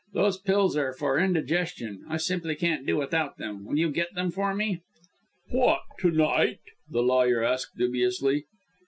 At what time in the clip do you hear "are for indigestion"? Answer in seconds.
0.77-2.05